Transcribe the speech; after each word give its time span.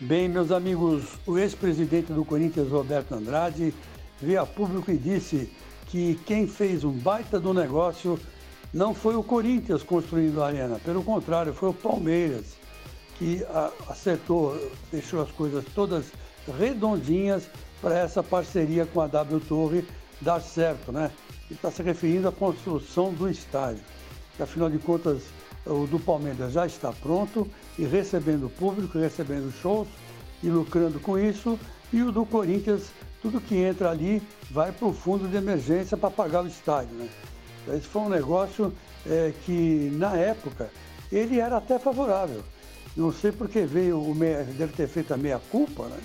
Bem, 0.00 0.28
meus 0.28 0.50
amigos, 0.50 1.04
o 1.24 1.38
ex-presidente 1.38 2.12
do 2.12 2.24
Corinthians, 2.24 2.68
Roberto 2.68 3.14
Andrade, 3.14 3.72
veio 4.20 4.42
a 4.42 4.46
público 4.46 4.90
e 4.90 4.98
disse 4.98 5.48
que 5.86 6.18
quem 6.26 6.48
fez 6.48 6.82
um 6.82 6.90
baita 6.90 7.38
do 7.38 7.54
negócio 7.54 8.18
não 8.72 8.92
foi 8.92 9.14
o 9.14 9.22
Corinthians 9.22 9.84
construindo 9.84 10.42
a 10.42 10.48
arena, 10.48 10.80
pelo 10.84 11.04
contrário, 11.04 11.54
foi 11.54 11.68
o 11.68 11.72
Palmeiras 11.72 12.56
que 13.16 13.46
acertou, 13.88 14.58
deixou 14.90 15.22
as 15.22 15.30
coisas 15.30 15.64
todas 15.76 16.06
redondinhas 16.58 17.48
para 17.80 17.96
essa 17.96 18.20
parceria 18.20 18.84
com 18.86 19.00
a 19.00 19.06
W 19.06 19.40
Torre 19.40 19.84
dar 20.20 20.40
certo, 20.40 20.90
né? 20.90 21.12
Ele 21.46 21.54
está 21.54 21.70
se 21.70 21.84
referindo 21.84 22.26
à 22.26 22.32
construção 22.32 23.12
do 23.12 23.30
estádio, 23.30 23.84
que 24.36 24.42
afinal 24.42 24.68
de 24.68 24.78
contas 24.78 25.22
o 25.66 25.86
do 25.86 25.98
Palmeiras 25.98 26.52
já 26.52 26.66
está 26.66 26.92
pronto 26.92 27.48
e 27.78 27.84
recebendo 27.84 28.50
público, 28.50 28.98
recebendo 28.98 29.52
shows 29.60 29.88
e 30.42 30.48
lucrando 30.48 31.00
com 31.00 31.18
isso, 31.18 31.58
e 31.92 32.02
o 32.02 32.12
do 32.12 32.26
Corinthians, 32.26 32.90
tudo 33.22 33.40
que 33.40 33.56
entra 33.56 33.90
ali 33.90 34.22
vai 34.50 34.72
para 34.72 34.88
o 34.88 34.92
fundo 34.92 35.26
de 35.26 35.36
emergência 35.36 35.96
para 35.96 36.10
pagar 36.10 36.44
o 36.44 36.46
estádio. 36.46 36.94
Né? 36.94 37.08
Esse 37.68 37.86
foi 37.86 38.02
um 38.02 38.08
negócio 38.08 38.72
é, 39.06 39.32
que, 39.44 39.90
na 39.94 40.14
época, 40.16 40.68
ele 41.10 41.40
era 41.40 41.56
até 41.56 41.78
favorável. 41.78 42.42
Não 42.96 43.12
sei 43.12 43.32
porque 43.32 43.62
veio, 43.62 44.00
o 44.00 44.14
meia, 44.14 44.44
deve 44.44 44.72
ter 44.74 44.86
feito 44.86 45.14
a 45.14 45.16
meia-culpa, 45.16 45.86
né? 45.86 45.98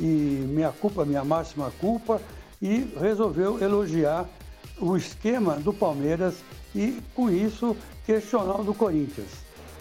e 0.00 0.04
meia-culpa, 0.04 1.04
minha 1.04 1.24
máxima 1.24 1.72
culpa, 1.80 2.20
e 2.60 2.92
resolveu 3.00 3.62
elogiar 3.62 4.28
o 4.80 4.96
esquema 4.96 5.56
do 5.56 5.72
Palmeiras 5.72 6.36
e, 6.74 7.00
com 7.14 7.30
isso, 7.30 7.76
questionar 8.04 8.60
o 8.60 8.64
do 8.64 8.74
Corinthians. 8.74 9.28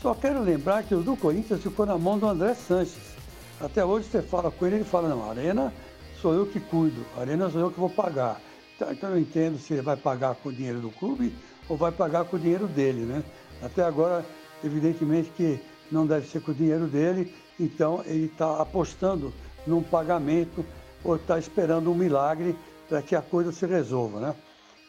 Só 0.00 0.14
quero 0.14 0.40
lembrar 0.40 0.84
que 0.84 0.94
o 0.94 1.02
do 1.02 1.16
Corinthians 1.16 1.62
ficou 1.62 1.84
na 1.84 1.98
mão 1.98 2.18
do 2.18 2.26
André 2.26 2.54
Sanches. 2.54 3.16
Até 3.60 3.84
hoje 3.84 4.08
você 4.08 4.22
fala 4.22 4.50
com 4.50 4.66
ele, 4.66 4.76
ele 4.76 4.84
fala, 4.84 5.08
não, 5.08 5.28
Arena 5.28 5.72
sou 6.20 6.32
eu 6.32 6.46
que 6.46 6.60
cuido, 6.60 7.04
Arena 7.16 7.50
sou 7.50 7.60
eu 7.60 7.70
que 7.70 7.80
vou 7.80 7.90
pagar. 7.90 8.40
Então, 8.76 8.92
então 8.92 9.08
eu 9.08 9.16
não 9.16 9.20
entendo 9.20 9.58
se 9.58 9.74
ele 9.74 9.82
vai 9.82 9.96
pagar 9.96 10.36
com 10.36 10.48
o 10.48 10.52
dinheiro 10.52 10.80
do 10.80 10.90
clube 10.90 11.34
ou 11.68 11.76
vai 11.76 11.90
pagar 11.90 12.24
com 12.24 12.36
o 12.36 12.38
dinheiro 12.38 12.68
dele, 12.68 13.00
né? 13.00 13.24
Até 13.60 13.82
agora, 13.82 14.24
evidentemente 14.62 15.30
que 15.30 15.60
não 15.90 16.06
deve 16.06 16.28
ser 16.28 16.40
com 16.40 16.52
o 16.52 16.54
dinheiro 16.54 16.86
dele, 16.86 17.34
então 17.58 18.02
ele 18.06 18.26
está 18.26 18.62
apostando 18.62 19.32
num 19.66 19.82
pagamento 19.82 20.64
ou 21.02 21.16
está 21.16 21.38
esperando 21.38 21.90
um 21.90 21.94
milagre 21.94 22.56
para 22.88 23.02
que 23.02 23.16
a 23.16 23.22
coisa 23.22 23.50
se 23.50 23.66
resolva, 23.66 24.20
né? 24.20 24.34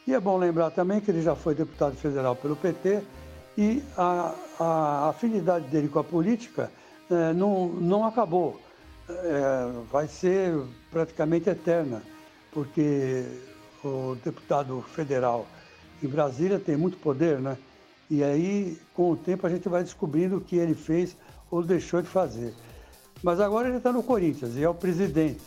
E 0.09 0.13
é 0.15 0.19
bom 0.19 0.37
lembrar 0.37 0.71
também 0.71 0.99
que 0.99 1.11
ele 1.11 1.21
já 1.21 1.35
foi 1.35 1.53
deputado 1.53 1.95
federal 1.95 2.35
pelo 2.35 2.55
PT 2.55 3.03
e 3.55 3.83
a, 3.95 4.33
a 4.59 5.09
afinidade 5.09 5.67
dele 5.67 5.87
com 5.87 5.99
a 5.99 6.03
política 6.03 6.71
é, 7.11 7.31
não, 7.31 7.67
não 7.67 8.03
acabou. 8.03 8.59
É, 9.07 9.71
vai 9.91 10.07
ser 10.07 10.59
praticamente 10.89 11.47
eterna, 11.47 12.01
porque 12.51 13.23
o 13.85 14.17
deputado 14.25 14.83
federal 14.95 15.45
em 16.01 16.07
Brasília 16.07 16.57
tem 16.57 16.75
muito 16.75 16.97
poder, 16.97 17.37
né? 17.37 17.55
E 18.09 18.23
aí, 18.23 18.81
com 18.95 19.11
o 19.11 19.15
tempo, 19.15 19.45
a 19.45 19.49
gente 19.51 19.69
vai 19.69 19.83
descobrindo 19.83 20.37
o 20.37 20.41
que 20.41 20.55
ele 20.55 20.73
fez 20.73 21.15
ou 21.51 21.61
deixou 21.61 22.01
de 22.01 22.07
fazer. 22.07 22.55
Mas 23.21 23.39
agora 23.39 23.67
ele 23.67 23.77
está 23.77 23.91
no 23.93 24.01
Corinthians 24.01 24.55
e 24.55 24.63
é 24.63 24.69
o 24.69 24.73
presidente. 24.73 25.43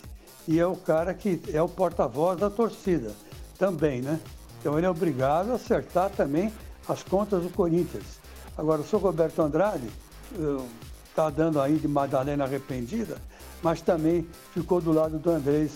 E 0.47 0.61
é 0.61 0.67
o 0.67 0.77
cara 0.77 1.13
que 1.15 1.43
é 1.53 1.61
o 1.61 1.69
porta-voz 1.69 2.39
da 2.39 2.49
torcida 2.49 3.11
também, 3.59 4.01
né? 4.01 4.21
Então 4.63 4.79
ele 4.79 4.87
é 4.87 4.91
obrigado 4.91 5.51
a 5.51 5.57
acertar 5.57 6.09
também 6.11 6.53
as 6.89 7.03
contas 7.03 7.43
do 7.43 7.51
Corinthians. 7.51 8.21
Agora, 8.57 8.81
o 8.81 8.87
senhor 8.87 9.03
Roberto 9.03 9.43
Andrade 9.43 9.89
está 11.11 11.29
dando 11.31 11.61
aí 11.61 11.77
de 11.77 11.89
Madalena 11.89 12.45
arrependida, 12.45 13.17
mas 13.61 13.81
também 13.81 14.25
ficou 14.55 14.81
do 14.81 14.93
lado 14.93 15.19
do 15.19 15.31
Andrés 15.31 15.73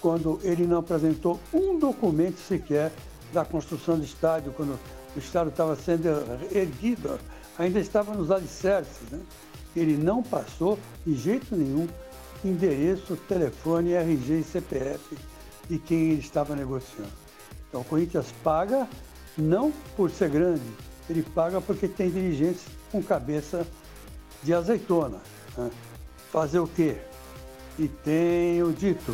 quando 0.00 0.40
ele 0.42 0.66
não 0.66 0.78
apresentou 0.78 1.38
um 1.52 1.78
documento 1.78 2.38
sequer 2.40 2.90
da 3.32 3.44
construção 3.44 3.96
do 3.96 4.04
estádio, 4.04 4.52
quando 4.52 4.80
o 5.14 5.18
estádio 5.18 5.50
estava 5.50 5.76
sendo 5.76 6.08
erguido, 6.52 7.20
ainda 7.56 7.78
estava 7.78 8.12
nos 8.14 8.32
alicerces. 8.32 9.08
Né? 9.12 9.20
Ele 9.76 9.96
não 9.96 10.24
passou, 10.24 10.76
de 11.06 11.14
jeito 11.14 11.54
nenhum, 11.54 11.86
endereço, 12.44 13.16
telefone, 13.28 13.92
RG 13.92 14.40
e 14.40 14.42
CPF 14.42 15.16
de 15.70 15.78
quem 15.78 16.10
ele 16.10 16.20
estava 16.20 16.56
negociando. 16.56 17.23
Então 17.74 17.82
o 17.82 17.84
Corinthians 17.84 18.32
paga 18.44 18.88
não 19.36 19.72
por 19.96 20.08
ser 20.08 20.30
grande, 20.30 20.62
ele 21.10 21.24
paga 21.24 21.60
porque 21.60 21.88
tem 21.88 22.08
dirigentes 22.08 22.62
com 22.92 23.02
cabeça 23.02 23.66
de 24.44 24.54
azeitona. 24.54 25.18
Né? 25.58 25.68
Fazer 26.30 26.60
o 26.60 26.68
quê? 26.68 26.98
E 27.76 27.88
tenho 27.88 28.72
dito. 28.72 29.12